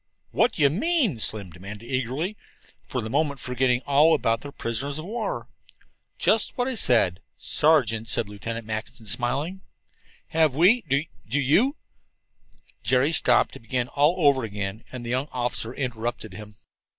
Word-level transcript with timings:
"What 0.31 0.53
do 0.53 0.63
you 0.63 0.71
mean?" 0.71 1.19
Slim 1.19 1.51
demanded 1.51 1.85
eagerly, 1.85 2.35
for 2.87 3.01
the 3.03 3.09
moment 3.11 3.39
forgetting 3.39 3.83
all 3.85 4.15
about 4.15 4.41
their 4.41 4.51
prisoners 4.51 4.97
of 4.97 5.05
war. 5.05 5.47
"Just 6.17 6.57
what 6.57 6.67
I 6.67 6.73
said 6.73 7.21
sergeants," 7.37 8.09
said 8.11 8.27
Lieutenant 8.27 8.65
Mackinson, 8.65 9.05
smiling. 9.05 9.61
"Have 10.29 10.55
we 10.55 10.81
Do 10.89 11.05
you" 11.39 11.75
Jerry 12.83 13.11
stopped 13.11 13.53
to 13.53 13.59
begin 13.59 13.89
all 13.89 14.15
over 14.25 14.43
again, 14.43 14.83
and 14.91 15.05
the 15.05 15.11
young 15.11 15.27
officer 15.31 15.71
interrupted 15.71 16.33
him. 16.33 16.55